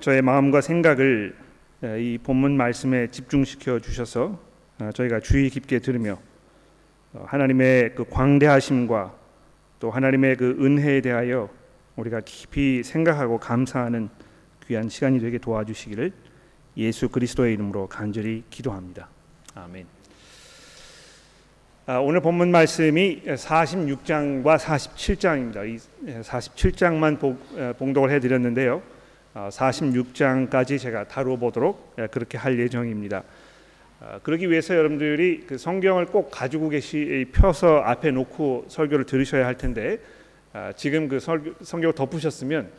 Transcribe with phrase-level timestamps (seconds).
[0.00, 1.34] 저의 마음과 생각을
[1.82, 4.40] 이 본문 말씀에 집중시켜 주셔서
[4.94, 6.18] 저희가 주의 깊게 들으며
[7.12, 9.14] 어, 하나님의 그 광대하심과
[9.78, 11.48] 또 하나님의 그 은혜에 대하여
[11.96, 14.08] 우리가 깊이 생각하고 감사하는
[14.66, 16.12] 귀한 시간이 되게 도와주시기를
[16.76, 19.08] 예수 그리스도의 이름으로 간절히 기도합니다.
[19.54, 19.86] 아멘.
[21.86, 25.68] 아, 오늘 본문 말씀이 46장과 47장입니다.
[25.68, 25.78] 이
[26.22, 28.93] 47장만 봉독을 해드렸는데요.
[29.34, 33.24] 46장까지 아, 제가 다루어 보도록 그렇게 할 예정입니다.
[34.00, 39.56] 아, 그러기 위해서 여러분들이 그 성경을 꼭 가지고 계시 펴서 앞에 놓고 설교를 들으셔야 할
[39.56, 39.98] 텐데
[40.76, 42.70] 지금 그 성경을 덮으셨으면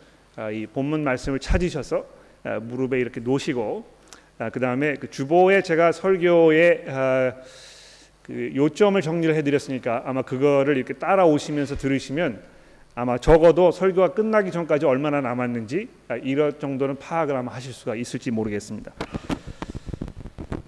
[0.53, 2.05] 이 본문 말씀을 찾으셔서
[2.61, 3.85] 무릎에 이렇게 놓으시고
[4.53, 6.85] 그 다음에 그 주보에 제가 설교에
[8.21, 12.54] 그 요점을 정리를 해드렸으니까 아마 그거를 이렇게 따라오시면서 들으시면
[12.97, 18.31] 아마 적어도 설교가 끝나기 전까지 얼마나 남았는지 아, 이런 정도는 파악을 아마 하실 수가 있을지
[18.31, 18.93] 모르겠습니다.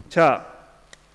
[0.09, 0.45] 자,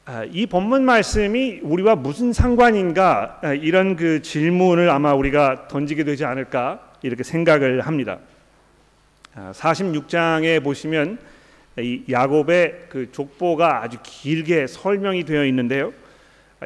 [0.06, 6.24] 아, 이 본문 말씀이 우리와 무슨 상관인가 아, 이런 그 질문을 아마 우리가 던지게 되지
[6.24, 8.18] 않을까 이렇게 생각을 합니다.
[9.34, 11.18] 46장에 보시면
[11.78, 15.92] 이 야곱의 그 족보가 아주 길게 설명이 되어 있는데요.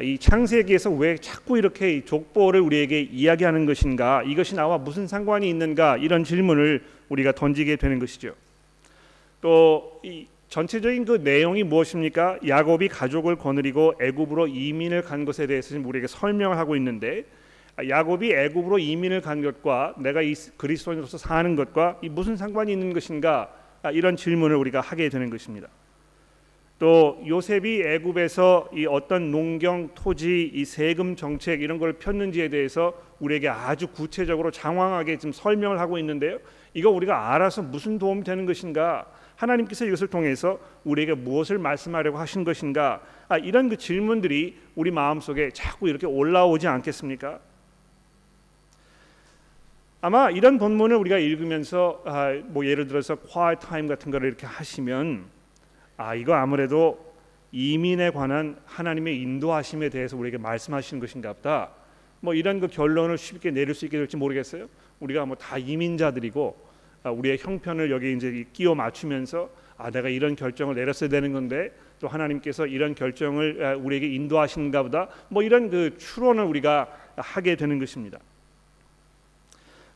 [0.01, 4.23] 이 창세기에서 왜 자꾸 이렇게 족보를 우리에게 이야기하는 것인가?
[4.23, 5.97] 이것이 나와 무슨 상관이 있는가?
[5.97, 8.33] 이런 질문을 우리가 던지게 되는 것이죠.
[9.41, 12.39] 또 이 전체적인 그 내용이 무엇입니까?
[12.47, 17.25] 야곱이 가족을 거느리고 애굽으로 이민을 간 것에 대해서 지금 우리에게 설명을 하고 있는데
[17.87, 23.49] 야곱이 애굽으로 이민을 간 것과 내가 이 그리스도인으로서 사는 것과 무슨 상관이 있는 것인가?
[23.93, 25.67] 이런 질문을 우리가 하게 되는 것입니다.
[26.79, 33.49] 또 요셉이 애굽에서 이 어떤 농경, 토지, 이 세금 정책 이런 걸 폈는지에 대해서 우리에게
[33.49, 36.37] 아주 구체적으로 장황하게 지금 설명을 하고 있는데요.
[36.75, 39.07] 이거 우리가 알아서 무슨 도움이 되는 것인가?
[39.37, 43.01] 하나님께서 이것을 통해서 우리에게 무엇을 말씀하려고 하신 것인가?
[43.27, 47.39] 아, 이런 그 질문들이 우리 마음속에 자꾸 이렇게 올라오지 않겠습니까?
[50.01, 55.36] 아마 이런 본문을 우리가 읽으면서 아, 뭐 예를 들어서 quiet time 같은 거를 이렇게 하시면
[55.97, 57.13] 아 이거 아무래도
[57.51, 61.71] 이민에 관한 하나님의 인도하심에 대해서 우리에게 말씀하시는 것인가 보다.
[62.19, 64.67] 뭐 이런 그 결론을 쉽게 내릴 수 있게 될지 모르겠어요.
[64.99, 66.67] 우리가 뭐 다 이민자들이고
[67.03, 72.07] 아, 우리의 형편을 여기 이제 끼워 맞추면서 아 내가 이런 결정을 내렸어야 되는 건데 또
[72.07, 75.09] 하나님께서 이런 결정을 아, 우리에게 인도하시는가 보다.
[75.29, 78.19] 뭐 이런 그 추론을 우리가 하게 되는 것입니다.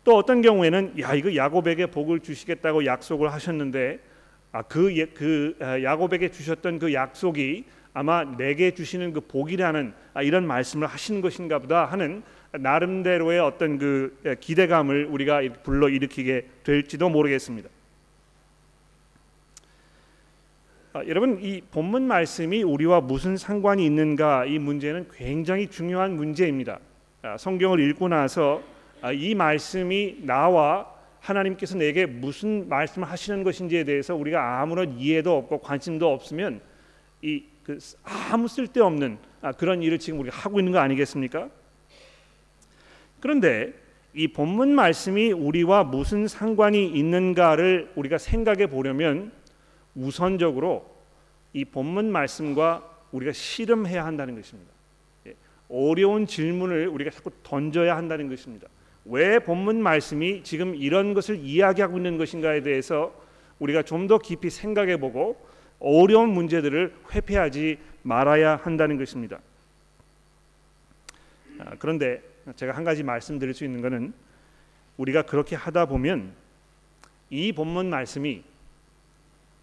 [0.03, 3.99] 또 어떤 경우에는 야 이거 야곱에게 복을 주시겠다고 약속을 하셨는데
[4.51, 10.45] 아, 예, 그, 그 야곱에게 주셨던 그 약속이 아마 내게 주시는 그 복이라는 아, 이런
[10.45, 17.69] 말씀을 하시는 것인가 보다 하는 나름대로의 어떤 그 기대감을 우리가 불러 일으키게 될지도 모르겠습니다.
[20.93, 26.79] 아, 여러분 이 본문 말씀이 우리와 무슨 상관이 있는가 이 문제는 굉장히 중요한 문제입니다.
[27.21, 28.61] 아, 성경을 읽고 나서
[29.01, 35.59] 아, 이 말씀이 나와 하나님께서 내게 무슨 말씀을 하시는 것인지에 대해서 우리가 아무런 이해도 없고
[35.59, 36.61] 관심도 없으면
[37.21, 41.49] 이 그 아무 쓸데없는 아, 그런 일을 지금 우리가 하고 있는 거 아니겠습니까?
[43.19, 43.73] 그런데
[44.13, 49.31] 이 본문 말씀이 우리와 무슨 상관이 있는가를 우리가 생각해 보려면
[49.95, 50.89] 우선적으로
[51.53, 54.71] 이 본문 말씀과 우리가 씨름해야 한다는 것입니다.
[55.27, 55.35] 예,
[55.69, 58.67] 어려운 질문을 우리가 자꾸 던져야 한다는 것입니다.
[59.05, 63.13] 왜 본문 말씀이 지금 이런 것을 이야기하고 있는 것인가에 대해서
[63.59, 65.37] 우리가 좀 더 깊이 생각해 보고
[65.79, 69.39] 어려운 문제들을 회피하지 말아야 한다는 것입니다.
[71.59, 72.21] 아, 그런데
[72.55, 74.13] 제가 한 가지 말씀드릴 수 있는 것은
[74.97, 76.33] 우리가 그렇게 하다 보면
[77.29, 78.43] 이 본문 말씀이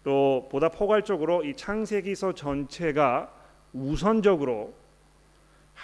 [0.03, 3.31] 또 보다 포괄적으로 이 창세기서 전체가
[3.73, 4.73] 우선적으로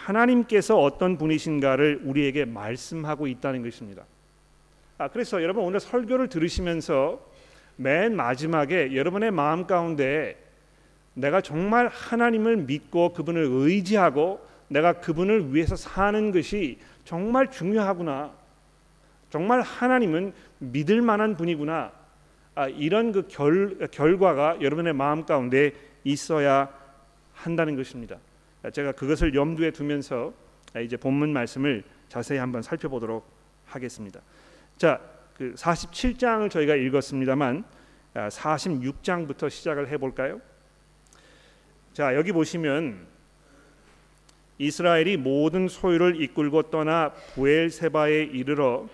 [0.03, 4.03] 하나님께서 어떤 분이신가를 우리에게 말씀하고 있다는 것입니다.
[4.97, 7.19] 아, 그래서 여러분 오늘 설교를 들으시면서
[7.78, 10.41] 맨 마지막에 여러분의 마음 가운데
[11.14, 18.31] 내가 정말 하나님을 믿고 그분을 의지하고 내가 그분을 위해서 사는 것이 정말 중요하구나.
[19.29, 21.91] 정말 하나님은 믿을 만한 분이구나.
[22.55, 25.73] 아, 이런 그 결, 결과가 여러분의 마음 가운데
[26.03, 26.69] 있어야
[27.34, 28.17] 한다는 것입니다.
[28.72, 30.34] 제가 그것을 염두에 두면서
[30.84, 33.26] 이제 본문 말씀을 자세히 한번 살펴보도록
[33.66, 34.22] 하겠습니다.
[34.78, 35.02] 자,
[35.38, 37.64] 그 47장을 저희가 읽었습니다만
[38.14, 40.41] 46장부터 아, 시작을 해 볼까요?
[41.94, 43.06] 자, 여기 보시면
[44.58, 48.88] 이스라엘이 모든 소유를 이끌고 떠나 부엘세바에 이르러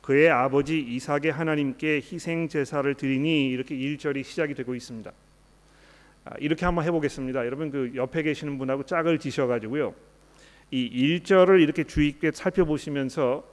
[0.00, 5.12] 그의 아버지 이삭의 하나님께 희생 제사를 드리니 이렇게 1절이 시작이 되고 있습니다.
[6.28, 7.46] 아, 이렇게 한번 해보겠습니다.
[7.46, 9.94] 여러분 그 옆에 계시는 분하고 짝을 지셔가지고요.
[10.70, 13.44] 이 1절을 이렇게 주의 깊게 살펴보시면서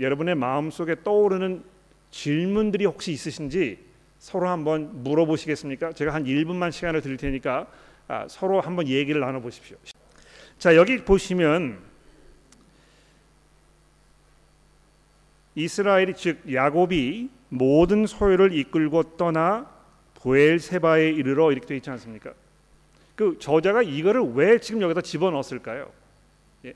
[0.00, 1.62] 여러분의 마음 속에 떠오르는
[2.10, 3.78] 질문들이 혹시 있으신지
[4.18, 5.92] 서로 한번 물어보시겠습니까?
[5.92, 7.68] 제가 한 1분만 시간을 드릴 테니까
[8.08, 9.76] 아, 서로 한번 얘기를 나눠 보십시오.
[10.58, 11.78] 자, 여기 보시면
[15.54, 19.72] 이스라엘이 즉 야곱이 모든 소유를 이끌고 떠나
[20.24, 22.32] 부엘세바에 이르러 이렇게 되어 있지 않습니까?
[23.14, 25.90] 그 저자가 이거를 왜 지금 여기다 집어넣었을까요?
[26.64, 26.72] 예.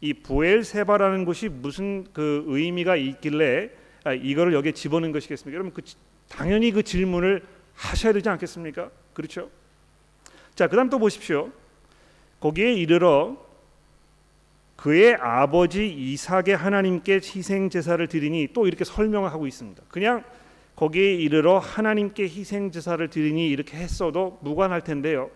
[0.00, 3.70] 이 부엘세바라는 곳이 무슨 그 의미가 있길래
[4.04, 5.54] 아, 이거를 여기에 집어넣은 것이겠습니까?
[5.54, 5.82] 여러분 그
[6.28, 7.42] 당연히 그 질문을
[7.74, 8.90] 하셔야 되지 않겠습니까?
[9.12, 9.50] 그렇죠?
[10.54, 11.50] 자, 그다음 또 보십시오.
[12.38, 13.36] 거기에 이르러
[14.76, 19.82] 그의 아버지 이삭의 하나님께 희생 제사를 드리니 또 이렇게 설명을 하고 있습니다.
[19.88, 20.22] 그냥
[20.76, 25.30] 거기에 이르러 하나님께 희생 제사를 드리니 이렇게 했어도 무관할 텐데요.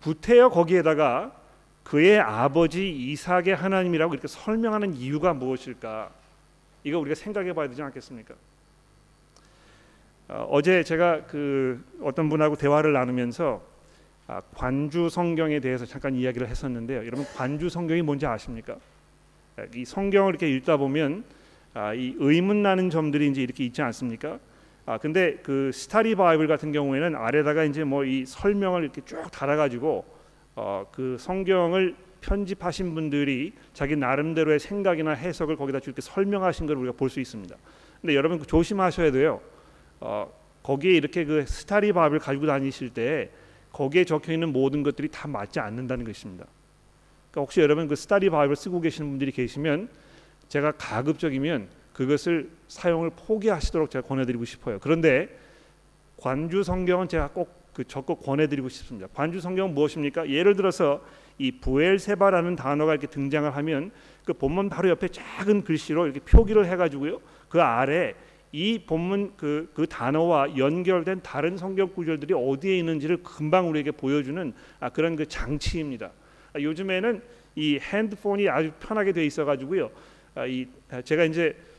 [0.00, 1.32] 부태여 거기에다가
[1.82, 6.10] 그의 아버지 이삭의 하나님이라고 이렇게 설명하는 이유가 무엇일까?
[6.84, 8.34] 이거 우리가 생각해 봐야 되지 않겠습니까?
[10.28, 13.62] 어, 제 제가 그 어떤 분하고 대화를 나누면서
[14.28, 17.00] 아, 관주 성경에 대해서 잠깐 이야기를 했었는데요.
[17.00, 18.76] 여러분 관주 성경이 뭔지 아십니까?
[19.56, 21.24] 아, 이 성경을 이렇게 읽다 보면
[21.74, 24.38] 아, 이 의문 나는 점들이 이제 이렇게 있지 않습니까?
[24.84, 30.04] 아 근데 그 study Bible 같은 경우에는 아래다가 이제 뭐 이 설명을 이렇게 쭉 달아가지고
[30.56, 37.08] 어, 그 성경을 편집하신 분들이 자기 나름대로의 생각이나 해석을 거기다 이렇게 설명하신 걸 우리가 볼
[37.10, 37.56] 수 있습니다.
[38.00, 39.40] 근데 여러분 그 조심하셔야 돼요.
[40.00, 40.32] 어,
[40.62, 43.30] 거기에 이렇게 그 study Bible 가지고 다니실 때
[43.72, 46.44] 거기에 적혀 있는 모든 것들이 다 맞지 않는다는 것입니다.
[47.30, 49.88] 그러니까 혹시 여러분 그 스타디 바이블 쓰고 계시는 분들이 계시면
[50.48, 54.78] 제가 가급적이면 그것을 사용을 포기하시도록 제가 권해드리고 싶어요.
[54.80, 55.28] 그런데
[56.16, 59.08] 관주 성경은 제가 꼭 그 적극 권해드리고 싶습니다.
[59.14, 60.28] 관주 성경은 무엇입니까?
[60.28, 61.02] 예를 들어서
[61.38, 63.90] 이 부엘세바라는 단어가 이렇게 등장을 하면
[64.24, 67.20] 그 본문 바로 옆에 작은 글씨로 이렇게 표기를 해가지고요.
[67.48, 68.14] 그 아래
[68.52, 74.90] 이 본문 그, 그 단어와 연결된 다른 성경 구절들이 어디에 있는지를 금방 우리에게 보여주는 아,
[74.90, 76.10] 그런 그 장치입니다.
[76.52, 77.22] 아, 요즘에는
[77.56, 79.90] 이 핸드폰이 아주 편하게 돼 있어가지고요.
[80.34, 81.71] 아, 이 아, 제가 이제 아,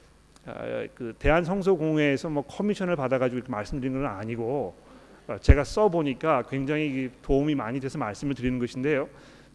[0.93, 4.75] 그 대한성서공회에서 뭐 커미션을 받아가지고 이렇게 말씀드리는 건 아니고
[5.27, 9.07] 아, 제가 써 보니까 굉장히 도움이 많이 돼서 말씀을 드리는 것인데요.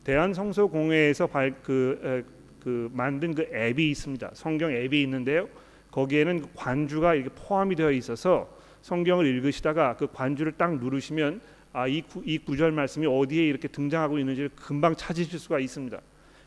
[0.05, 2.25] 대한성서공회에서 발, 그,
[2.61, 4.31] 그 만든 그 앱이 있습니다.
[4.33, 5.49] 성경 앱이 있는데요.
[5.91, 8.49] 거기에는 관주가 이렇게 포함이 되어 있어서
[8.81, 11.41] 성경을 읽으시다가 그 관주를 딱 누르시면
[11.75, 16.01] 아이 이 구절 말씀이 어디에 이렇게 등장하고 있는지를 금방 찾으실 수가 있습니다.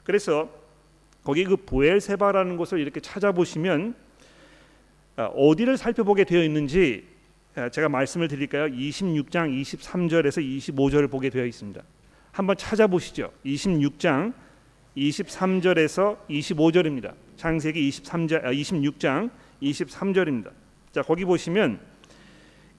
[0.03, 0.49] 그래서
[1.23, 4.10] 거기 그 보엘세바라는 곳을 이렇게 찾아보시면 아,
[5.15, 7.05] 어디를 살펴보게 되어 있는지
[7.55, 8.67] 아, 제가 말씀을 드릴까요?
[8.67, 11.81] 26장 23절에서 25절을 보게 되어 있습니다.
[12.31, 13.31] 한번 찾아보시죠.
[13.45, 14.33] 26장
[14.95, 17.13] 23절에서 25절입니다.
[17.35, 19.29] 창세기 23절 26장
[19.61, 20.51] 23절입니다.
[20.93, 21.79] 자, 거기 보시면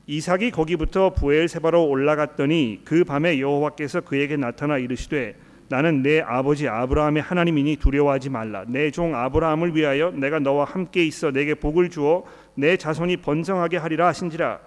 [0.06, 5.36] 이삭이 거기부터 부엘세바로 올라갔더니 그 밤에 여호와께서 그에게 나타나 이르시되
[5.72, 11.30] 나는 내 아버지 아브라함의 하나님이니 두려워하지 말라 내 종 아브라함을 위하여 내가 너와 함께 있어
[11.30, 12.24] 내게 복을 주어
[12.54, 14.60] 내 자손이 번성하게 하리라 하신지라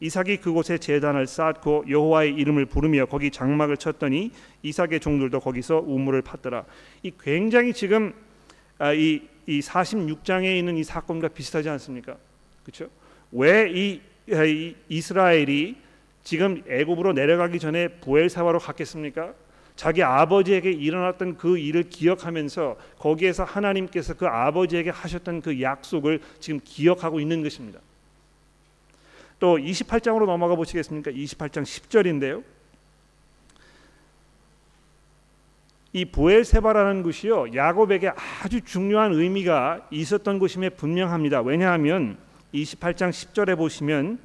[0.00, 4.30] 이삭이 그곳에 제단을 쌓고 여호와의 이름을 부르며 거기 장막을 쳤더니
[4.62, 6.64] 이삭의 종들도 거기서 우물을 팠더라.
[7.02, 8.14] 이 굉장히 지금
[8.78, 12.16] 아, 이, 이 46장에 있는 이 사건과 비슷하지 않습니까?
[12.62, 12.88] 그렇죠?
[13.32, 15.76] 왜이 이 이스라엘이
[16.24, 19.32] 지금 애굽으로 내려가기 전에 부엘사바로 갔겠습니까?
[19.76, 27.20] 자기 아버지에게 일어났던 그 일을 기억하면서 거기에서 하나님께서 그 아버지에게 하셨던 그 약속을 지금 기억하고
[27.20, 27.78] 있는 것입니다.
[29.38, 31.10] 또 28장으로 넘어가 보시겠습니까?
[31.10, 32.42] 28장 10절인데요.
[35.92, 41.42] 이 부엘세바라는 곳이요 야곱에게 아주 중요한 의미가 있었던 곳임에 분명합니다.
[41.42, 42.18] 왜냐하면
[42.52, 44.18] 28장 10절에 보시면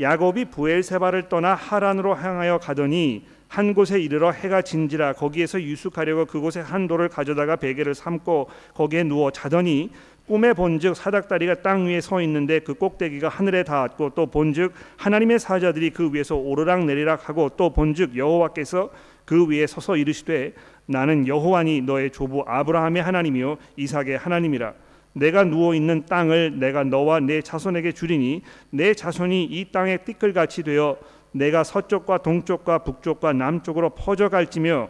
[0.00, 5.14] 야곱이 부엘세바를 떠나 하란으로 향하여 가더니 한 곳에 이르러 해가 진지라.
[5.14, 9.90] 거기에서 유숙하려고 그곳에 한 돌을 가져다가 베개를 삼고 거기에 누워 자더니
[10.28, 15.90] 꿈에 본즉 사닥다리가 땅 위에 서 있는데 그 꼭대기가 하늘에 닿았고 또 본즉 하나님의 사자들이
[15.90, 18.90] 그 위에서 오르락 내리락 하고 또 본즉 여호와께서
[19.24, 20.52] 그 위에 서서 이르시되
[20.86, 24.74] 나는 여호와니 너의 조부 아브라함의 하나님이요 이삭의 하나님이라.
[25.12, 30.98] 내가 누워 있는 땅을 내가 너와 내 자손에게 주리니 내 자손이 이 땅의 띠끌같이 되어
[31.32, 34.88] 내가 서쪽과 동쪽과 북쪽과 남쪽으로 퍼져갈지며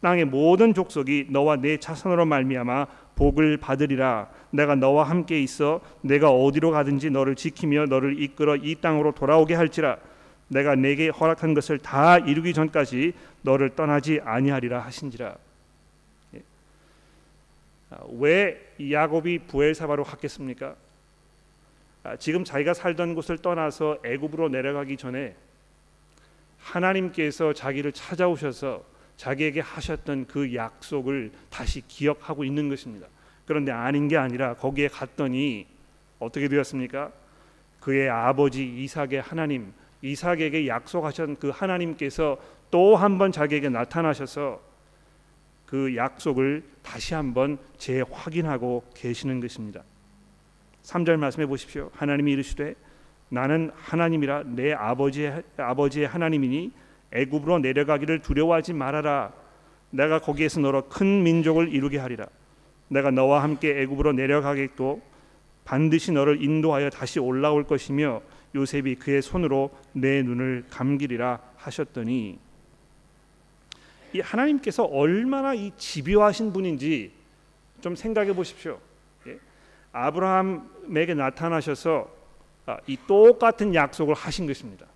[0.00, 6.70] 땅의 모든 족속이 너와 내 자손으로 말미암아 복을 받으리라 내가 너와 함께 있어 내가 어디로
[6.72, 9.98] 가든지 너를 지키며 너를 이끌어 이 땅으로 돌아오게 할지라
[10.48, 15.36] 내가 내게 허락한 것을 다 이루기 전까지 너를 떠나지 아니하리라 하신지라
[16.34, 16.42] 예.
[17.90, 20.74] 아, 왜 야곱이 부엘사바로 갔겠습니까?
[22.02, 25.36] 아, 지금 자기가 살던 곳을 떠나서 애굽으로 내려가기 전에
[26.62, 28.84] 하나님께서 자기를 찾아오셔서
[29.16, 33.06] 자기에게 하셨던 그 약속을 다시 기억하고 있는 것입니다.
[33.46, 35.66] 그런데 아닌 게 아니라 거기에 갔더니
[36.18, 37.12] 어떻게 되었습니까?
[37.80, 42.38] 그의 아버지 이삭의 하나님 이삭에게 약속하신 그 하나님께서
[42.70, 44.60] 또 한 번 자기에게 나타나셔서
[45.66, 49.82] 그 약속을 다시 한번 재확인하고 계시는 것입니다.
[50.82, 51.90] 3절 말씀해 보십시오.
[51.94, 52.74] 하나님이 이르시되
[53.32, 56.70] 나는 하나님이라 내 아버지의 아버지의 하나님이니
[57.12, 59.32] 애굽으로 내려가기를 두려워하지 말아라.
[59.88, 62.26] 내가 거기에서 너로 큰 민족을 이루게 하리라.
[62.88, 65.00] 내가 너와 함께 애굽으로 내려가겠고
[65.64, 68.20] 반드시 너를 인도하여 다시 올라올 것이며
[68.54, 72.38] 요셉이 그의 손으로 내 눈을 감기리라 하셨더니
[74.12, 77.12] 이 하나님께서 얼마나 이 집요하신 분인지
[77.80, 78.78] 좀 생각해 보십시오.
[79.26, 79.38] 예?
[79.92, 82.21] 아브라함에게 나타나셔서 아,
[82.86, 84.86] 이 똑같은 약속을 하신 것입니다.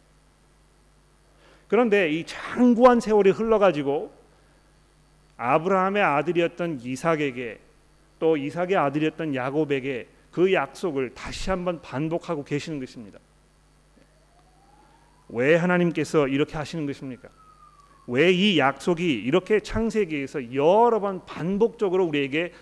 [1.69, 4.13] 그런데 이 장구한 세월이 흘러가지고
[5.37, 7.59] 아브라함의 아들이었던 이삭에게
[8.19, 13.19] 또 이삭의 아들이었던 야곱에게 그 약속을 다시 한번 반복하고 계시는 것입니다.
[15.29, 17.29] 왜 하나님께서 이렇게 하시는 것입니까?
[18.07, 22.53] 왜 이 약속이 이렇게 창세기에서 여러 번 반복적으로 우리에게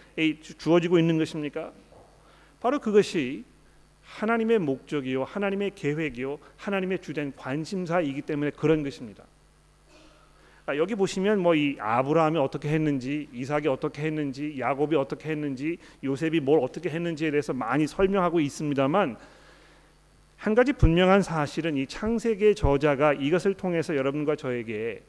[0.59, 1.73] 주어지고 있는 것입니까?
[2.61, 3.45] 바로 그것이
[4.15, 9.25] 하나님의 목적이요 하나님의 계획이요 하나님의 주된 관심사이기 때문에 그런 것입니다.
[10.67, 16.41] 아, 여기 보시면 뭐 이 아브라함이 어떻게 했는지 이삭이 어떻게 했는지 야곱이 어떻게 했는지 요셉이
[16.41, 19.17] 뭘 어떻게 했는지에 대해서 많이 설명하고 있습니다만
[20.37, 25.03] 한 가지 분명한 사실은 이 창세기의 저자가 이것을 통해서 여러분과 저에게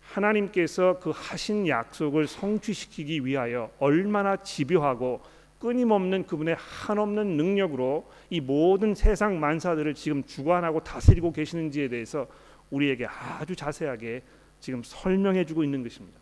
[0.00, 5.20] 하나님께서 그 하신 약속을 성취시키기 위하여 얼마나 집요하고
[5.64, 12.26] 끊임없는 그분의 한없는 능력으로 이 모든 세상 만사들을 지금 주관하고 다스리고 계시는지에 대해서
[12.70, 14.22] 우리에게 아주 자세하게
[14.60, 16.20] 지금 설명해 주고 있는 것입니다.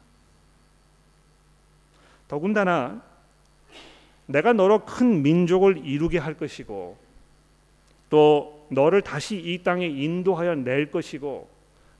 [2.29, 3.03] 더군다나
[4.27, 6.97] 내가 너로 큰 민족을 이루게 할 것이고
[8.11, 11.51] 또 너를 다시 이 땅에 인도하여 낼 것이고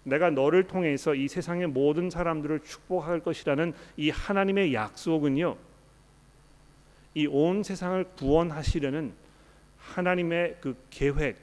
[0.05, 5.72] 내가 너를 통해서 이 세상의 모든 사람들을 축복할 것이라는 이 하나님의 약속은요.
[7.15, 9.13] 이 온 세상을 구원하시려는
[9.79, 11.37] 하나님의 그 계획,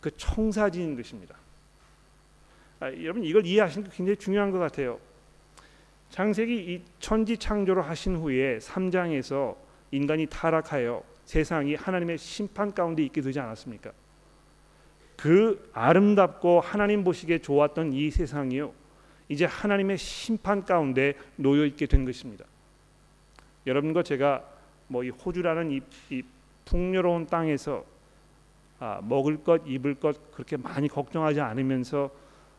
[0.00, 1.36] 그 청사진인 것입니다.
[2.80, 4.98] 아, 여러분 이걸 이해하시는 게 굉장히 중요한 것 같아요.
[6.10, 9.56] 창세기 이 천지 창조를 하신 후에 3장에서
[9.90, 13.92] 인간이 타락하여 세상이 하나님의 심판 가운데 있게 되지 않았습니까?
[15.16, 18.72] 그 아름답고 하나님 보시기에 좋았던 이 세상이요
[19.28, 22.44] 이제 하나님의 심판 가운데 놓여 있게 된 것입니다.
[23.66, 24.53] 여러분과 제가
[24.88, 26.22] 뭐 이 호주라는 이, 이
[26.64, 27.84] 풍요로운 땅에서
[28.80, 32.10] 아, 먹을 것 입을 것 그렇게 많이 걱정하지 않으면서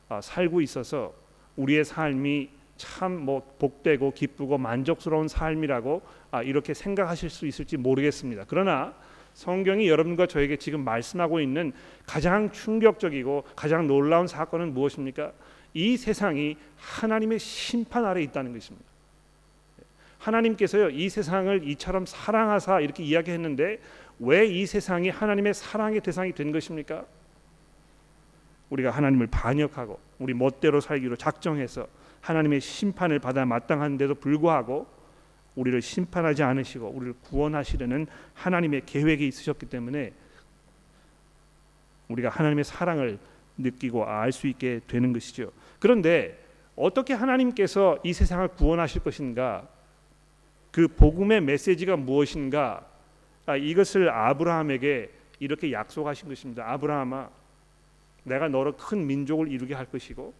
[0.09, 1.13] 아, 살고 있어서
[1.55, 6.01] 우리의 삶이 참 뭐 복되고 기쁘고 만족스러운 삶이라고
[6.31, 8.45] 아, 이렇게 생각하실 수 있을지 모르겠습니다.
[8.47, 8.93] 그러나
[9.33, 11.73] 성경이 여러분과 저에게 지금 말씀하고 있는
[12.05, 15.31] 가장 충격적이고 가장 놀라운 사건은 무엇입니까?
[15.73, 18.94] 이 세상이 하나님의 심판 아래 있다는 것입니다.
[20.25, 23.79] 하나님께서요 이 세상을 이처럼 사랑하사 이렇게 이야기했는데
[24.19, 27.05] 왜 이 세상이 하나님의 사랑의 대상이 된 것입니까?
[28.69, 31.87] 우리가 하나님을 반역하고 우리 멋대로 살기로 작정해서
[32.21, 34.87] 하나님의 심판을 받아 마땅한데도 불구하고
[35.55, 40.11] 우리를 심판하지 않으시고 우리를 구원하시려는 하나님의 계획이 있으셨기 때문에
[42.07, 43.19] 우리가 하나님의 사랑을
[43.57, 45.51] 느끼고 알 수 있게 되는 것이죠.
[45.79, 46.43] 그런데
[46.75, 49.67] 어떻게 하나님께서 이 세상을 구원하실 것인가?
[50.75, 52.85] 그 복음의 메시지가 무엇인가?
[53.45, 56.69] 아, 이것을 아브라함에게 이렇게 약속하신 것입니다.
[56.69, 57.29] 아브라함아,
[58.25, 60.33] 내가 너를 큰 민족을 이루게 할 것이고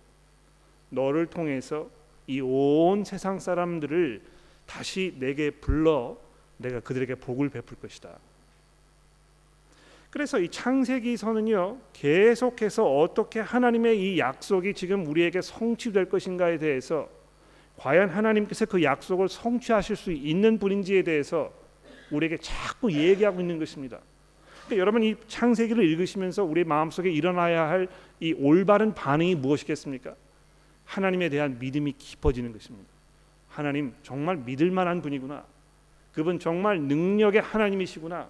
[0.89, 1.89] 너를 통해서
[2.27, 4.21] 이 온 세상 사람들을
[4.65, 6.17] 다시 내게 불러
[6.57, 8.09] 내가 그들에게 복을 베풀 것이다.
[10.09, 17.07] 그래서 이 창세기서는요 계속해서 어떻게 하나님의 이 약속이 지금 우리에게 성취될 것인가에 대해서
[17.77, 21.51] 과연 하나님께서 그 약속을 성취하실 수 있는 분인지에 대해서
[22.11, 23.99] 우리에게 자꾸 얘기하고 있는 것입니다.
[24.65, 27.87] 그러니까 여러분 이 창세기를 읽으시면서 우리 마음속에 일어나야 할
[28.19, 30.15] 이 올바른 반응이 무엇이겠습니까?
[30.85, 32.89] 하나님에 대한 믿음이 깊어지는 것입니다.
[33.49, 35.43] 하나님 정말 믿을 만한 분이구나.
[36.13, 38.29] 그분 정말 능력의 하나님이시구나.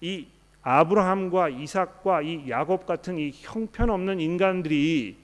[0.00, 0.26] 이
[0.62, 5.16] 아브라함과 이삭과 이 야곱 같은 이 형편없는 인간들이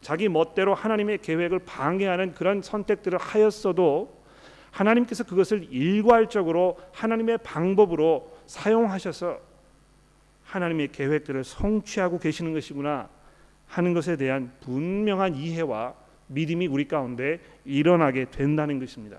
[0.00, 4.16] 자기 멋대로 하나님의 계획을 방해하는 그런 선택들을 하였어도
[4.70, 9.40] 하나님께서 그것을 일괄적으로 하나님의 방법으로 사용하셔서
[10.44, 13.08] 하나님의 계획들을 성취하고 계시는 것이구나
[13.66, 15.94] 하는 것에 대한 분명한 이해와
[16.28, 19.18] 믿음이 우리 가운데 일어나게 된다는 것입니다.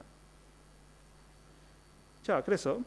[2.24, 2.80] 자, 그래서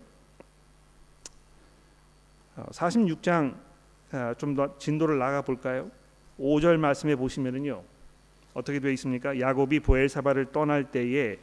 [2.57, 3.57] 46장
[4.13, 5.91] 어, 좀더 진도를 나가 볼까요?
[6.43, 7.83] 5절 말씀에 보시면은요.
[8.53, 9.39] 어떻게 되어 있습니까?
[9.39, 11.39] 야곱이 보엘사바를 떠날 때에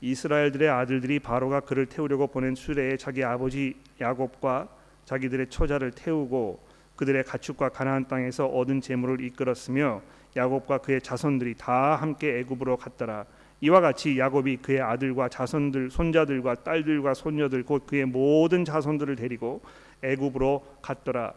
[0.00, 4.68] 이스라엘들의 아들들이 바로가 그를 태우려고 보낸 수레에 자기 아버지 야곱과
[5.04, 6.60] 자기들의 처자를 태우고
[6.96, 10.02] 그들의 가축과 가나안 땅에서 얻은 재물을 이끌었으며
[10.36, 13.26] 야곱과 그의 자손들이 다 함께 애굽으로 갔더라.
[13.60, 19.60] 이와 같이 야곱이 그의 아들과 자손들, 손자들과 딸들과 손녀들 곧 그의 모든 자손들을 데리고
[20.02, 21.34] 애굽으로 갔더라.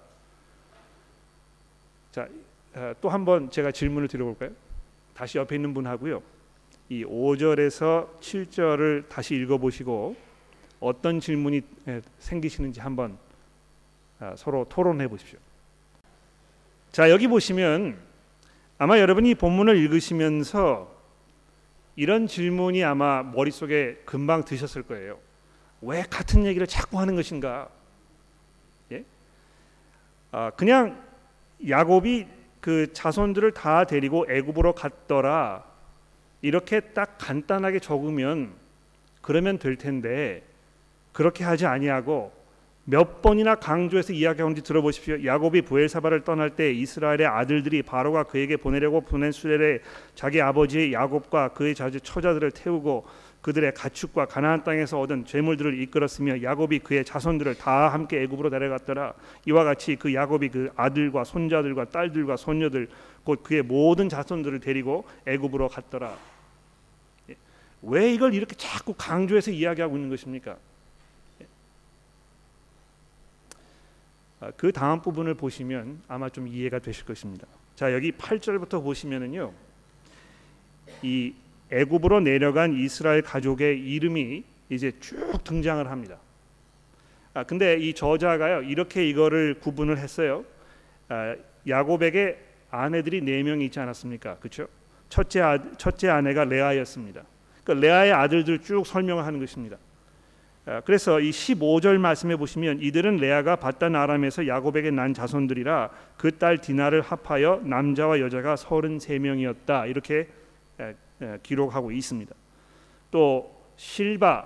[2.12, 2.45] 자, 어,
[3.02, 4.52] 또 한 번 제가 질문을 드려볼까요?
[5.14, 6.22] 다시 옆에 있는 분 하고요.
[6.90, 10.16] 이 5절에서 7절을 다시 읽어보시고
[10.82, 11.62] 어떤 질문이
[12.20, 13.18] 생기시는지 한번
[14.20, 15.40] 어, 서로 토론해 보십시오.
[16.92, 17.98] 자 여기 보시면
[18.78, 20.94] 아마 여러분이 본문을 읽으시면서
[21.96, 25.18] 이런 질문이 아마 머릿속에 금방 드셨을 거예요.
[25.82, 27.70] 왜 같은 얘기를 자꾸 하는 것인가?
[28.92, 29.06] 예?
[30.32, 31.02] 아, 그냥
[31.68, 32.28] 야곱이
[32.66, 35.64] 그 자손들을 다 데리고 애굽으로 갔더라.
[36.42, 38.54] 이렇게 딱 간단하게 적으면
[39.22, 40.42] 그러면 될 텐데
[41.14, 42.34] 그렇게 하지 아니하고
[42.86, 45.24] 몇 번이나 강조해서 이야기하는지 들어보십시오.
[45.24, 49.82] 야곱이 부엘사바를 떠날 때 이스라엘의 아들들이 바로가 그에게 보내려고 보낸 수레에
[50.16, 53.06] 자기 아버지 야곱과 그의 자주 처자들을 태우고
[53.46, 59.14] 그들의 가축과 가나안 땅에서 얻은 재물들을 이끌었으며 야곱이 그의 자손들을 다 함께 애굽으로 데려갔더라.
[59.46, 62.90] 이와 같이 그 야곱이 그 아들과 손자들과 딸들과 손녀들
[63.24, 66.18] 곧 그의 모든 자손들을 데리고 애굽으로 갔더라.
[67.30, 67.36] 예.
[67.84, 70.58] 왜 이걸 이렇게 자꾸 강조해서 이야기하고 있는 것입니까?
[74.40, 77.46] 아, 그 다음 부분을 보시면 아마 좀 이해가 되실 것입니다.
[77.76, 79.54] 자 여기 8절부터 보시면은요.
[81.04, 81.36] 이
[81.72, 86.18] 애굽으로 내려간 이스라엘 가족의 이름이 이제 쭉 등장을 합니다.
[87.34, 90.46] 아 근데 이 저자가요 이렇게 이거를 구분을 했어요.
[91.10, 91.36] 아,
[91.68, 92.38] 야곱에게
[92.72, 94.38] 아내들이 네 명이 있지 않았습니까?
[94.38, 94.68] 그렇죠?
[95.10, 97.24] 첫째 아, 첫째 아내가 레아였습니다.
[97.64, 99.78] 그 레아의 아들들 쭉 설명을 하는 것입니다.
[100.66, 106.60] 아, 그래서 이 15절 말씀해 보시면 이들은 레아가 바단 아람에서 야곱에게 난 자손들이라 그 딸
[106.60, 109.90] 디나를 합하여 남자와 여자가 33명이었다.
[109.90, 110.28] 이렇게
[111.44, 112.36] 기록하고 있습니다.
[113.12, 114.46] 또 실바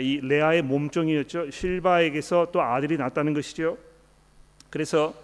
[0.00, 1.50] 이 레아의 몸종이었죠.
[1.50, 3.78] 실바에게서 또 아들이 났다는 것이죠.
[4.70, 5.14] 그래서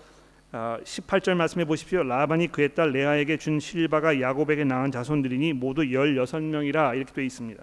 [0.53, 2.03] 18절 말씀해 보십시오.
[2.03, 7.63] 라반이 그의 딸 레아에게 준 실바가 야곱에게 낳은 자손들이니 모두 16명이라 이렇게 되어 있습니다.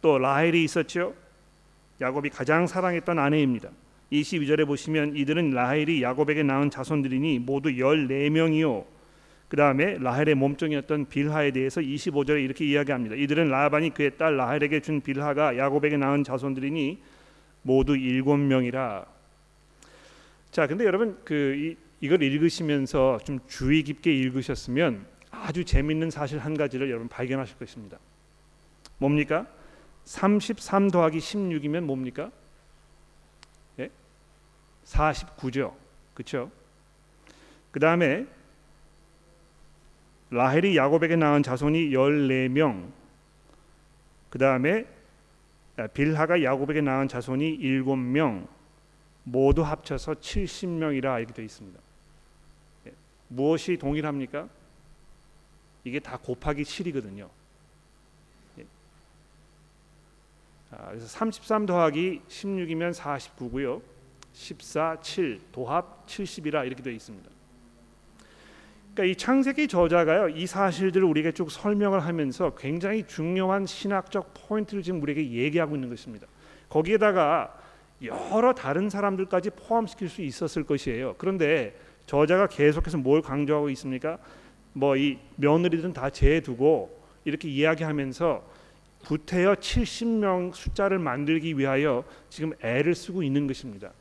[0.00, 1.14] 또 라헬이 있었죠.
[2.00, 3.70] 야곱이 가장 사랑했던 아내입니다.
[4.12, 8.84] 22절에 보시면 이들은 라헬이 야곱에게 낳은 자손들이니 모두 14명이요.
[9.48, 13.16] 그 다음에 라헬의 몸종이었던 빌하에 대해서 25절에 이렇게 이야기합니다.
[13.16, 16.98] 이들은 라반이 그의 딸 라헬에게 준 빌하가 야곱에게 낳은 자손들이니
[17.62, 19.06] 모두 일곱 명이라.
[20.50, 26.56] 자, 근데 여러분 그 이, 이걸 읽으시면서 좀 주의 깊게 읽으셨으면 아주 재밌는 사실 한
[26.56, 27.98] 가지를 여러분 발견하실 것입니다.
[28.98, 29.46] 뭡니까?
[30.04, 32.30] 33 더하기 16이면 뭡니까?
[33.78, 33.90] 예?
[34.84, 35.74] 49죠.
[36.14, 36.50] 그렇죠?
[37.70, 38.26] 그 다음에
[40.30, 42.90] 라헬이 야곱에게 낳은 자손이 14명.
[44.30, 44.86] 그 다음에
[45.94, 48.46] 빌하가 야곱에게 낳은 자손이 7명.
[49.24, 51.78] 모두 합쳐서 70명이라 이렇게 되어 있습니다.
[52.86, 52.92] 예.
[53.28, 54.48] 무엇이 동일합니까?
[55.84, 57.28] 이게 다 곱하기 7이거든요.
[60.70, 63.82] 아, 그래서 33 더하기 16이면 49고요.
[64.32, 67.30] 14, 7 도합 70이라 이렇게 되어 있습니다.
[68.98, 75.00] 그러니까 이 창세기 저자가요 이 사실들을 우리에게 쭉 설명을 하면서 굉장히 중요한 신학적 포인트를 지금
[75.00, 76.26] 우리에게 얘기하고 있는 것입니다.
[76.68, 77.56] 거기에다가
[78.02, 81.14] 여러 다른 사람들까지 포함시킬 수 있었을 것이에요.
[81.16, 84.18] 그런데 저자가 계속해서 뭘 강조하고 있습니까?
[84.72, 86.90] 뭐 이 며느리들은 다 제두고
[87.24, 88.42] 이렇게 이야기하면서
[89.04, 93.92] 구태여 70명 숫자를 만들기 위하여 지금 애를 쓰고 있는 것입니다.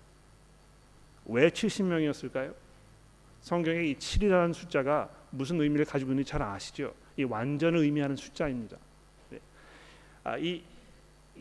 [1.26, 2.67] 왜 70명이었을까요?
[3.48, 6.94] 성경에 이 7이라는 숫자가 무슨 의미를 가지고 있는지 잘 아시죠?
[7.16, 8.76] 이 완전을 의미하는 숫자입니다.
[9.30, 9.40] 네.
[10.26, 10.62] 아, 이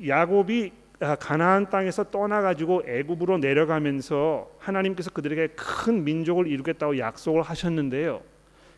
[0.06, 8.22] 야곱이 아, 가나안 땅에서 떠나 가지고 애굽으로 내려가면서 하나님께서 그들에게 큰 민족을 이루겠다고 약속을 하셨는데요.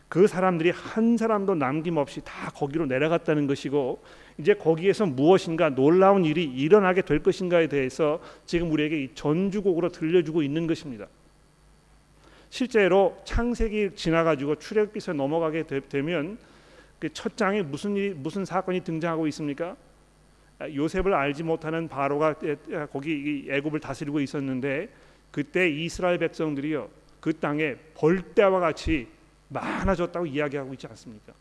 [0.07, 4.01] 그 사람들이 한 사람도 남김없이 다 거기로 내려갔다는 것이고
[4.39, 10.65] 이제 거기에서 무엇인가 놀라운 일이 일어나게 될 것인가에 대해서 지금 우리에게 이 전주곡으로 들려주고 있는
[10.65, 11.05] 것입니다.
[12.49, 16.37] 실제로 창세기 지나가지고 출애굽기서 넘어가게 되, 면
[16.99, 19.75] 그 첫 장에 무슨 일이 무슨 사건이 등장하고 있습니까?
[20.59, 22.35] 아, 요셉을 알지 못하는 바로가
[22.91, 24.89] 거기 애굽을 다스리고 있었는데
[25.31, 26.89] 그때 이스라엘 백성들이요
[27.21, 29.07] 그 땅에 벌떼와 같이
[29.47, 31.33] 많아졌다고 이야기하고 있지 않습니까?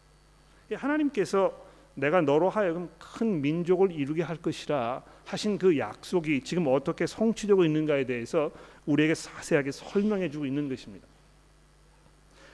[0.72, 7.64] 하나님께서 내가 너로 하여금 큰 민족을 이루게 할 것이라 하신 그 약속이 지금 어떻게 성취되고
[7.64, 8.52] 있는가에 대해서
[8.88, 11.07] 우리에게 자세하게 설명해 주고 있는 것입니다.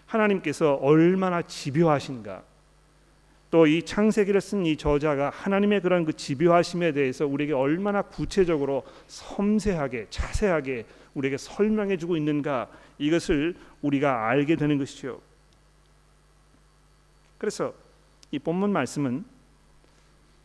[0.07, 2.43] 하나님께서 얼마나 집요하신가
[3.51, 10.09] 또 이 창세기를 쓴 이 저자가 하나님의 그런 그 집요하심에 대해서 우리에게 얼마나 구체적으로 섬세하게
[10.11, 12.69] 자세하게 우리에게 설명해 주고 있는가
[12.99, 15.21] 이것을 우리가 알게 되는 것이죠.
[17.39, 17.73] 그래서
[18.33, 19.25] 이 본문 말씀은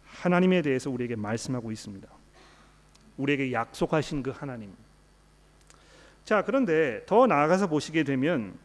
[0.05, 2.07] 하나님에 대해서 우리에게 말씀하고 있습니다.
[3.17, 4.71] 우리에게 약속하신 그 하나님.
[6.29, 8.55] 자, 그런데 더 나아가서 보시게 되면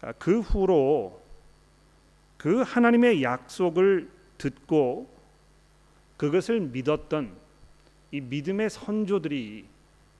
[0.00, 1.22] 아, 그 후로
[2.36, 5.08] 그 하나님의 약속을 듣고
[6.16, 7.36] 그것을 믿었던
[8.10, 9.64] 이 믿음의 선조들이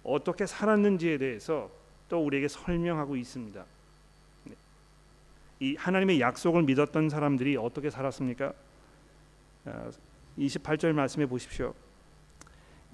[0.04, 1.68] 어떻게 살았는지에 대해서
[2.09, 3.64] 또 우리에게 설명하고 있습니다.
[4.44, 4.54] 네.
[5.59, 8.52] 이 하나님의 약속을 믿었던 사람들이 어떻게 살았습니까?
[9.64, 9.90] 아,
[10.38, 11.74] 28절 말씀해 보십시오.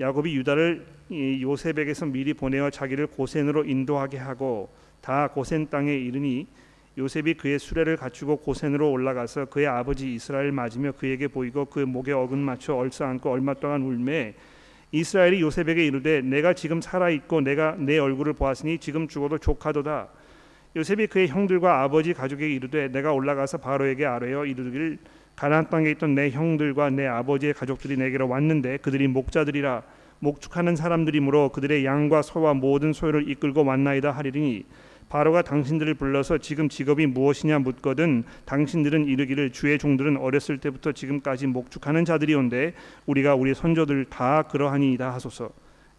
[0.00, 6.46] 야곱이 유다를 요셉에게서 미리 보내어 자기를 고센으로 인도하게 하고 다 고센 땅에 이르니
[6.96, 12.38] 요셉이 그의 수레를 갖추고 고센으로 올라가서 그의 아버지 이스라엘 맞으며 그에게 보이고 그 목에 어근
[12.38, 14.34] 맞춰 얼싸안고 얼마 동안 울매
[14.92, 20.08] 이스라엘이 요셉에게 이르되 내가 지금 살아 있고 내가 내 얼굴을 보았으니 지금 죽어도 족하도다.
[20.76, 24.98] 요셉이 그의 형들과 아버지 가족에게 이르되 내가 올라가서 바로에게 아뢰어 이르기를
[25.42, 29.82] 가나안 땅에 있던 내 형들과 내 아버지의 가족들이 내게로 왔는데 그들이 목자들이라
[30.20, 34.64] 목축하는 사람들이므로 그들의 양과 소와 모든 소유를 이끌고 왔나이다 하리니
[35.08, 42.04] 바로가 당신들을 불러서 지금 직업이 무엇이냐 묻거든 당신들은 이르기를 주의 종들은 어렸을 때부터 지금까지 목축하는
[42.04, 42.74] 자들이온데
[43.06, 45.50] 우리가 우리 선조들 다 그러하니이다 하소서.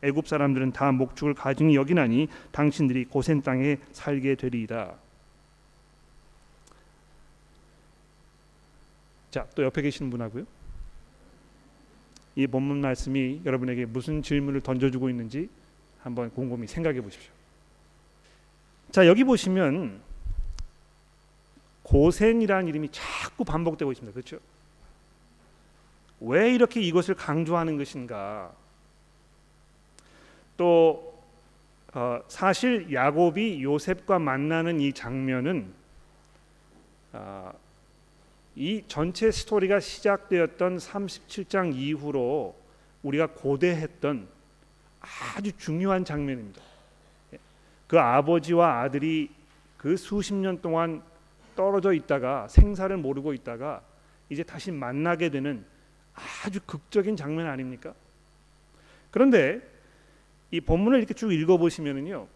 [0.04, 5.03] 애굽 사람들은 다 목축을 가증히 여기나니 당신들이 고센 땅에 살게 되리이다
[9.34, 10.46] 자, 또 옆에 계시는 분하고요.
[12.36, 15.50] 이 본문 말씀이 여러분에게 무슨 질문을 던져주고 있는지
[16.04, 17.32] 한번 곰곰이 생각해 보십시오.
[18.92, 20.02] 자, 여기 보시면
[21.82, 24.14] 고센이라는 이름이 자꾸 반복되고 있습니다.
[24.14, 24.38] 그렇죠?
[26.20, 28.54] 왜 이렇게 이것을 강조하는 것인가?
[30.58, 31.12] 또
[31.96, 35.74] 어, 사실 야곱이 요셉과 만나는 이 장면은
[37.14, 37.63] 어,
[38.56, 42.56] 이 전체 스토리가 시작되었던 37장 이후로
[43.02, 44.28] 우리가 고대했던
[45.00, 46.62] 아주 중요한 장면입니다.
[47.88, 49.30] 그 아버지와 아들이
[49.78, 51.04] 그 수십 년 동안
[51.56, 53.82] 떨어져 있다가 생사를 모르고 있다가
[54.30, 55.66] 이제 다시 만나게 되는
[56.14, 57.94] 아주 극적인 장면 아닙니까?
[59.12, 59.62] 그런데
[60.52, 62.28] 이 본문을 이렇게 쭉 읽어 보시면은요.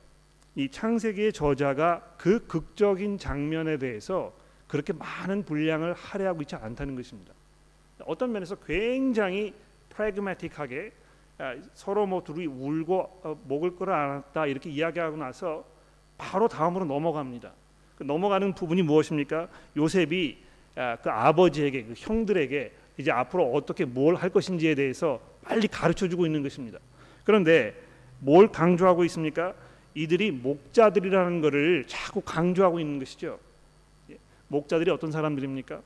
[0.56, 4.34] 이 창세기의 저자가 그 극적인 장면에 대해서
[4.68, 7.34] 그렇게 많은 분량을 할애하고 있지 않다는 것입니다.
[8.06, 9.54] 어떤 면에서 굉장히
[9.90, 10.92] 프래그매틱하게
[11.40, 15.64] 아, 서로 뭐 둘이 울고 어, 목을 끌어안았다 이렇게 이야기하고 나서
[16.18, 17.52] 바로 다음으로 넘어갑니다.
[17.98, 19.48] 그 넘어가는 부분이 무엇입니까?
[19.76, 20.38] 요셉이
[20.76, 26.26] 아, 그 아버지에게 그 형들에게 이제 앞으로 어떻게 뭘 할 것인지에 대해서 빨리 가르쳐 주고
[26.26, 26.80] 있는 것입니다.
[27.24, 27.76] 그런데
[28.20, 29.54] 뭘 강조하고 있습니까?
[29.94, 33.40] 이들이 목자들이라는 것을 자꾸 강조하고 있는 것이죠.
[34.48, 35.82] 목자들이 어떤 사람들입니까?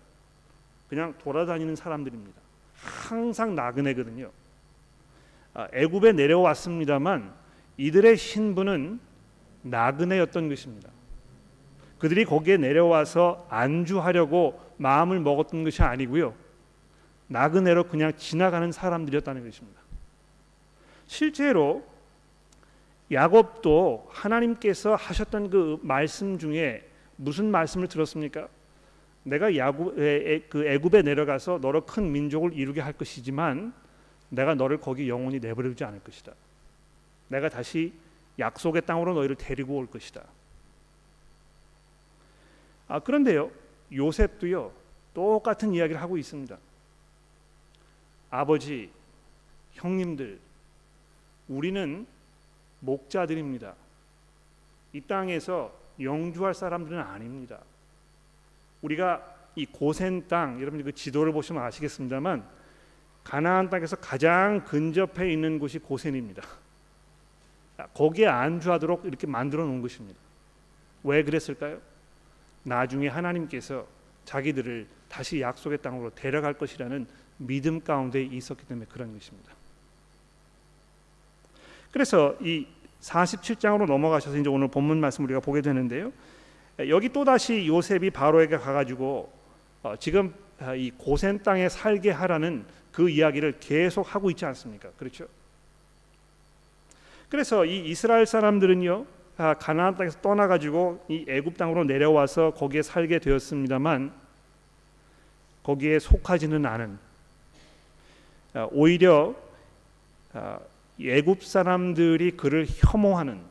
[0.89, 2.39] 그냥 돌아다니는 사람들입니다.
[2.75, 4.29] 항상 나그네거든요.
[5.53, 7.33] 아, 애굽에 내려왔습니다만
[7.77, 8.99] 이들의 신분은
[9.63, 10.89] 나그네였던 것입니다.
[11.99, 16.33] 그들이 거기에 내려와서 안주하려고 마음을 먹었던 것이 아니고요.
[17.27, 19.79] 나그네로 그냥 지나가는 사람들이었다는 것입니다.
[21.05, 21.85] 실제로
[23.11, 26.89] 야곱도 하나님께서 하셨던 그 말씀 중에
[27.21, 28.47] 무슨 말씀을 들었습니까?
[29.23, 33.73] 내가 그 애굽에 내려가서 너로 큰 민족을 이루게 할 것이지만
[34.29, 36.33] 내가 너를 거기 영원히 내버려두지 않을 것이다.
[37.27, 37.93] 내가 다시
[38.39, 40.23] 약속의 땅으로 너희를 데리고 올 것이다.
[42.87, 43.51] 아 그런데요
[43.93, 44.73] 요셉도요
[45.13, 46.57] 똑같은 이야기를 하고 있습니다.
[48.31, 48.89] 아버지,
[49.73, 50.39] 형님들,
[51.49, 52.07] 우리는
[52.79, 53.75] 목자들입니다.
[54.93, 57.59] 이 땅에서 영주할 사람들은 아닙니다.
[58.81, 62.47] 우리가 이 고센 땅 여러분 그 지도를 보시면 아시겠습니다만
[63.23, 66.41] 가나안 땅에서 가장 근접해 있는 곳이 고센입니다.
[67.93, 70.19] 거기에 안주하도록 이렇게 만들어 놓은 것입니다.
[71.03, 71.79] 왜 그랬을까요?
[72.63, 73.87] 나중에 하나님께서
[74.25, 79.51] 자기들을 다시 약속의 땅으로 데려갈 것이라는 믿음 가운데 있었기 때문에 그런 것입니다.
[81.91, 82.67] 그래서 이
[83.01, 86.11] 47장으로 넘어가셔서 이제 오늘 본문 말씀 우리가 보게 되는데요.
[86.87, 89.31] 여기 또 다시 요셉이 바로에게 가가지고
[89.83, 90.33] 어, 지금
[90.75, 94.89] 이 고센 땅에 살게 하라는 그 이야기를 계속 하고 있지 않습니까?
[94.97, 95.25] 그렇죠?
[97.29, 99.05] 그래서 이 이스라엘 사람들은요
[99.37, 104.13] 아, 가나안 땅에서 떠나가지고 이 애굽 땅으로 내려와서 거기에 살게 되었습니다만
[105.63, 106.99] 거기에 속하지는 않은
[108.53, 109.33] 아, 오히려
[110.33, 110.59] 아,
[111.09, 113.41] 애굽 사람들이 그를 혐오하는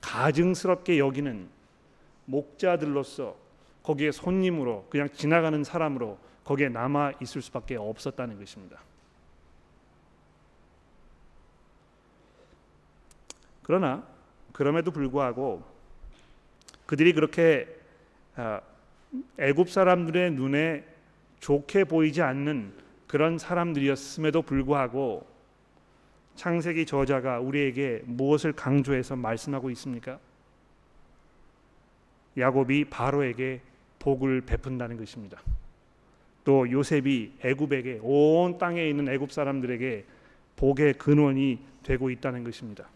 [0.00, 1.48] 가증스럽게 여기는
[2.26, 3.36] 목자들로서
[3.82, 8.80] 거기에 손님으로 그냥 지나가는 사람으로 거기에 남아 있을 수밖에 없었다는 것입니다.
[13.62, 14.06] 그러나
[14.52, 15.64] 그럼에도 불구하고
[16.86, 17.68] 그들이 그렇게
[18.36, 18.60] 아,
[19.38, 20.84] 애굽 사람들의 눈에
[21.40, 22.72] 좋게 보이지 않는
[23.06, 25.26] 그런 사람들이었음에도 불구하고
[26.36, 30.18] 창세기 저자가 우리에게 무엇을 강조해서 말씀하고 있습니까?
[32.38, 33.60] 야곱이 바로에게
[33.98, 35.40] 복을 베푼다는 것입니다.
[36.44, 40.04] 또 요셉이 애굽에게 온 땅에 있는 애굽 사람들에게
[40.56, 42.88] 복의 근원이 되고 있다는 것입니다.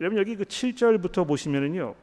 [0.00, 1.94] 여러분 여기 그 7절부터 보시면은요.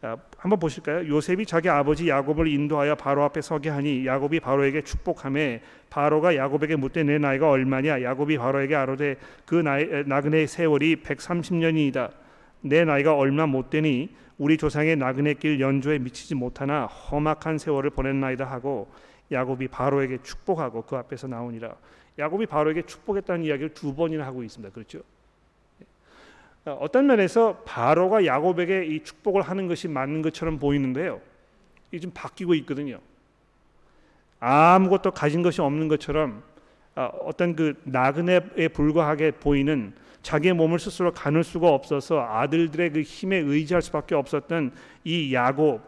[0.00, 1.08] 아, 한번 보실까요?
[1.08, 7.02] 요셉이 자기 아버지 야곱을 인도하여 바로 앞에 서게 하니 야곱이 바로에게 축복함에 바로가 야곱에게 묻되
[7.02, 12.12] 내 나이가 얼마냐 야곱이 바로에게 아로되 그 나이, 나그네 세월이 130년이다
[12.60, 18.44] 내 나이가 얼마 못 되니 우리 조상의 나그네 길 연조에 미치지 못하나 험악한 세월을 보냈나이다
[18.44, 18.88] 하고
[19.32, 21.74] 야곱이 바로에게 축복하고 그 앞에서 나오니라
[22.20, 25.00] 야곱이 바로에게 축복했다는 이야기를 두 번이나 하고 있습니다 그렇죠?
[26.68, 31.20] 어, 어떤 면에서 바로가 야곱에게 이 축복을 하는 것이 맞는 것처럼 보이는데요.
[31.90, 32.98] 이게 좀 바뀌고 있거든요.
[34.38, 36.42] 아무것도 가진 것이 없는 것처럼
[36.94, 43.38] 어, 어떤 그 나그네에 불과하게 보이는 자기의 몸을 스스로 가눌 수가 없어서 아들들의 그 힘에
[43.38, 44.72] 의지할 수밖에 없었던
[45.04, 45.80] 이 야곱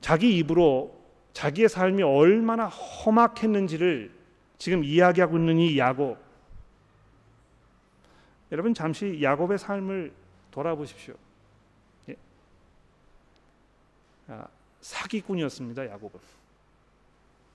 [0.00, 0.94] 자기 입으로
[1.34, 4.10] 자기의 삶이 얼마나 험악했는지를
[4.56, 6.23] 지금 이야기하고 있는 이 야곱
[8.54, 10.12] 여러분 잠시 야곱의 삶을
[10.52, 11.14] 돌아보십시오.
[12.08, 12.14] 예?
[14.28, 14.46] 아,
[14.80, 15.88] 사기꾼이었습니다.
[15.88, 16.20] 야곱은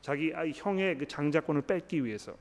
[0.02, 2.36] 자기 형의 그 장자권을 뺏기 위해서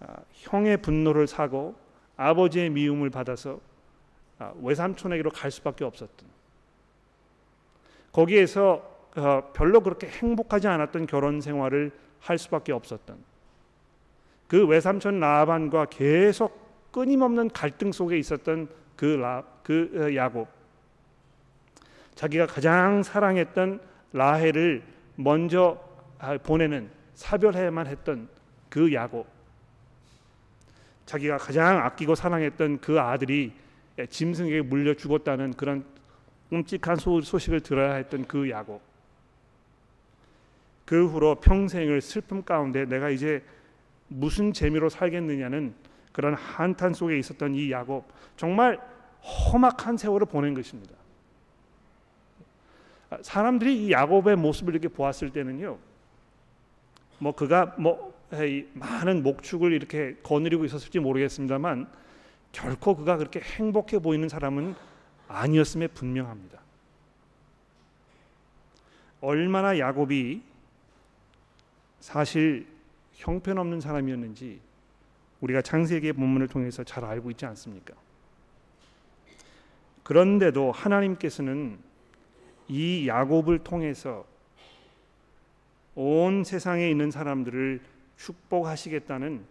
[0.00, 1.74] 아, 형의 분노를 사고
[2.18, 3.58] 아버지의 미움을 받아서
[4.38, 6.28] 아, 외삼촌에게로 갈 수밖에 없었던
[8.12, 13.16] 거기에서 어, 별로 그렇게 행복하지 않았던 결혼 생활을 할 수밖에 없었던
[14.46, 16.65] 그 외삼촌 라반과 계속
[16.96, 20.48] 끊임없는 갈등 속에 있었던 그, 라, 그 어, 야곱.
[22.14, 23.80] 자기가 가장 사랑했던
[24.14, 24.82] 라헬을
[25.16, 25.78] 먼저
[26.18, 28.30] 아, 보내는 사별해야만 했던
[28.70, 29.26] 그 야곱.
[31.04, 33.52] 자기가 가장 아끼고 사랑했던 그 아들이
[34.08, 35.84] 짐승에게 물려 죽었다는 그런
[36.48, 38.80] 끔찍한 소식을 들어야 했던 그 야곱.
[40.86, 43.44] 그 후로 평생을 슬픔 가운데 내가 이제
[44.08, 45.74] 무슨 재미로 살겠느냐는
[46.16, 48.80] 그런 한탄 속에 있었던 이 야곱 정말
[49.22, 50.94] 험악한 세월을 보낸 것입니다.
[53.20, 55.76] 사람들이 이 야곱의 모습을 이렇게 보았을 때는요.
[57.18, 58.18] 뭐 그가 뭐
[58.72, 61.86] 많은 목축을 이렇게 거느리고 있었을지 모르겠습니다만
[62.50, 64.74] 결코 그가 그렇게 행복해 보이는 사람은
[65.28, 66.58] 아니었음에 분명합니다.
[69.20, 70.40] 얼마나 야곱이
[72.00, 72.66] 사실
[73.12, 74.60] 형편없는 사람이었는지
[75.46, 77.94] 우리가 창세기 본문을 통해서 잘 알고 있지 않습니까?
[80.02, 81.78] 그런데도 하나님께서는
[82.68, 84.24] 이 야곱을 통해서
[85.94, 87.80] 온 세상에 있는 사람들을
[88.16, 89.44] 축복하시겠다는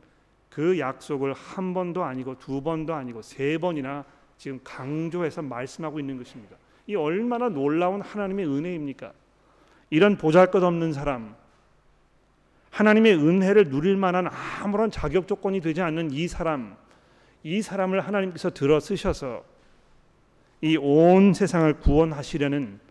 [0.49, 4.05] 그 약속을 한 번도 아니고 두 번도 아니고 세 번이나
[4.37, 6.57] 지금 강조해서 말씀하고 있는 것입니다.
[6.87, 9.13] 이 얼마나 놀라운 하나님의 은혜입니까?
[9.89, 11.35] 이런 보잘것없는 사람,
[12.75, 14.27] 하나님의 은혜를 누릴 만한
[14.61, 16.75] 아무런 자격 조건이 되지 않는 이 사람,
[17.41, 19.45] 이 사람을 하나님께서 들어 쓰셔서
[20.61, 22.81] 이 온 세상을 구원하시려는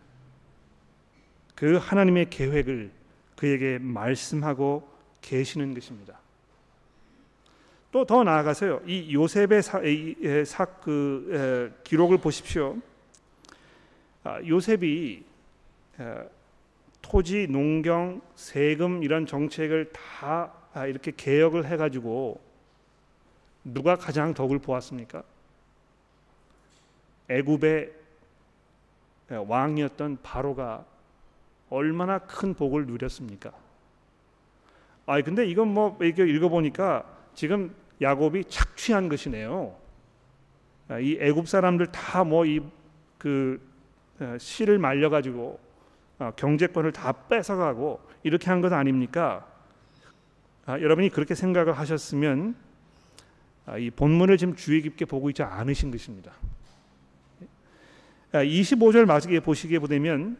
[1.53, 2.91] 그 하나님의 계획을
[3.35, 4.89] 그에게 말씀하고
[5.21, 6.19] 계시는 것입니다.
[7.91, 8.81] 또 더 나아가서요.
[8.87, 10.15] 이 요셉의 사, 이,
[10.47, 12.77] 사, 그 에, 기록을 보십시오.
[14.23, 15.23] 아, 요셉이
[15.99, 16.34] 에,
[17.07, 22.41] 토지, 농경, 세금 이런 정책을 다 아, 이렇게 개혁을 해가지고
[23.63, 25.21] 누가 가장 덕을 보았습니까?
[27.29, 27.93] 애굽의
[29.29, 30.83] 왕이었던 바로가
[31.69, 33.51] 얼마나 큰 복을 누렸습니까?
[35.05, 39.75] 아 근데 이건 뭐 이렇게 읽어보니까 지금 야곱이 착취한 것이네요.
[40.87, 43.61] 아, 이 애굽 사람들 다 뭐 이그
[44.19, 45.64] 어, 씨를 말려가지고 어,
[46.17, 49.45] 경제권을 다 뺏어가고 이렇게 한 것 아닙니까?
[50.65, 52.55] 아, 여러분이 그렇게 생각을 하셨으면
[53.65, 56.31] 아, 이 본문을 지금 주의 깊게 보고 있지 않으신 것입니다.
[58.33, 60.37] 25절 마지막에 보시게 보면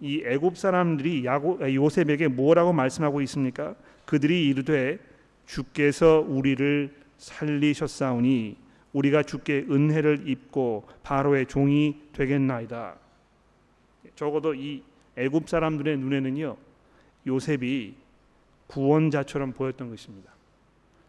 [0.00, 3.74] 이 애굽 사람들이 야고, 요셉에게 뭐라고 말씀하고 있습니까?
[4.04, 4.98] 그들이 이르되
[5.46, 8.56] 주께서 우리를 살리셨사오니
[8.92, 12.96] 우리가 주께 은혜를 입고 바로의 종이 되겠나이다.
[14.16, 14.82] 적어도 이
[15.16, 16.56] 애굽 사람들의 눈에는요
[17.26, 17.94] 요셉이
[18.66, 20.32] 구원자처럼 보였던 것입니다.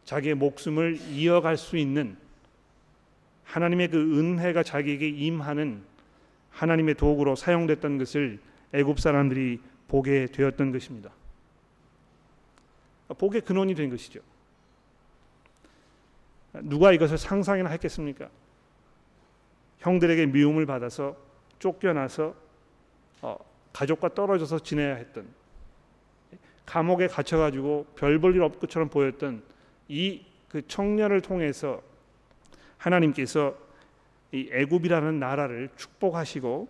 [0.03, 2.17] 자기의 목숨을 이어갈 수 있는
[3.45, 5.83] 하나님의 그 은혜가 자기에게 임하는
[6.49, 8.39] 하나님의 도구로 사용됐던 것을
[8.73, 11.11] 애굽 사람들이 보게 되었던 것입니다.
[13.17, 14.21] 복의 근원이 된 것이죠.
[16.53, 18.29] 누가 이것을 상상이나 했겠습니까?
[19.79, 21.17] 형들에게 미움을 받아서
[21.59, 22.35] 쫓겨나서
[23.21, 23.37] 어,
[23.73, 25.27] 가족과 떨어져서 지내야 했던
[26.65, 29.43] 감옥에 갇혀가지고 별 볼 일 없고처럼 보였던
[29.89, 31.81] 이 그 청년을 통해서
[32.77, 33.55] 하나님께서
[34.33, 36.67] 이 애굽이라는 나라를 축복하시고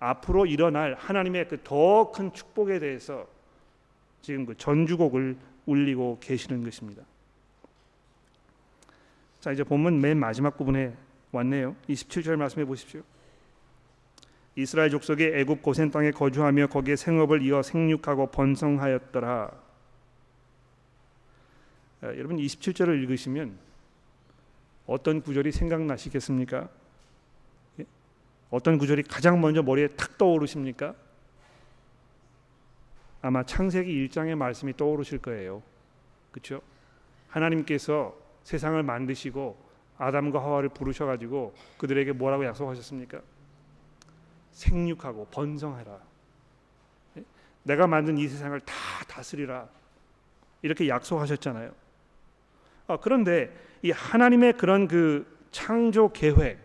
[0.00, 3.24] 앞으로 일어날 하나님의 그 더 큰 축복에 대해서
[4.20, 7.04] 지금 그 전주곡을 울리고 계시는 것입니다.
[9.40, 10.92] 자 이제 본문 맨 마지막 부분에
[11.30, 11.76] 왔네요.
[11.88, 13.02] 27절 말씀해 보십시오.
[14.58, 19.52] 이스라엘 족속이 애굽 고센 땅에 거주하며 거기에 생업을 이어 생육하고 번성하였더라.
[22.00, 23.56] 자, 여러분 27절을 읽으시면
[24.88, 26.68] 어떤 구절이 생각나시겠습니까?
[27.78, 27.84] 예?
[28.50, 30.92] 어떤 구절이 가장 먼저 머리에 탁 떠오르십니까?
[33.22, 35.62] 아마 창세기 1장의 말씀이 떠오르실 거예요.
[36.32, 36.62] 그렇죠?
[37.28, 39.56] 하나님께서 세상을 만드시고
[39.98, 43.20] 아담과 하와를 부르셔 가지고 그들에게 뭐라고 약속하셨습니까?
[44.58, 45.98] 생육하고 번성해라.
[47.18, 47.24] 예?
[47.62, 48.74] 내가 만든 이 세상을 다
[49.06, 49.68] 다스리라.
[50.62, 51.72] 이렇게 약속하셨잖아요.
[52.88, 56.58] 아, 그런데 이 하나님의 그런 그 창조 계획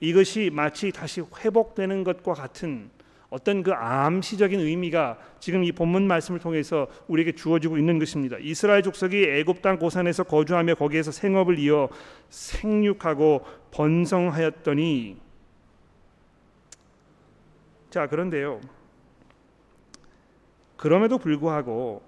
[0.00, 2.90] 이것이 마치 다시 회복되는 것과 같은
[3.30, 8.36] 어떤 그 암시적인 의미가 지금 이 본문 말씀을 통해서 우리에게 주어지고 있는 것입니다.
[8.40, 11.88] 이스라엘 족속이 애굽 땅 고산에서 거주하며 거기에서 생업을 이어
[12.28, 15.25] 생육하고 번성하였더니
[17.96, 18.60] 자, 그런데요.
[20.76, 22.02] 그럼에도 불구하고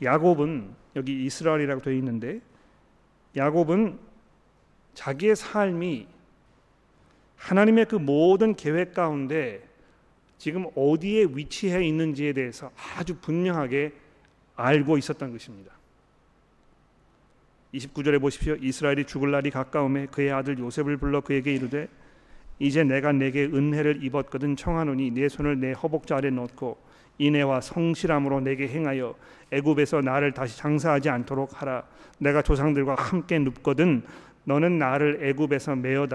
[0.00, 2.40] 야곱은 여기 이스라엘이라고 되어 있는데
[3.34, 3.98] 야곱은
[4.94, 6.06] 자기의 삶이
[7.34, 9.60] 하나님의 그 모든 계획 가운데
[10.38, 13.92] 지금 어디에 위치해 있는지에 대해서 아주 분명하게
[14.54, 15.72] 알고 있었던 것입니다.
[17.74, 18.54] 29절에 보십시오.
[18.54, 21.88] 이스라엘이 죽을 날이 가까움에 그의 아들 요셉을 불러 그에게 이르되
[22.58, 26.78] 이제 내가 내게 은혜를 입었거든 청하노니 내 손을 내 허벅지 아래 넣고
[27.18, 29.14] 인애와 성실함으로 내게 행하여
[29.50, 31.84] 애굽에서 나를 다시 장사하지 않도록 하라.
[32.18, 34.02] 내가 조상들과 함께 눕거든
[34.44, 36.12] 너는 나를 애굽에서 메어다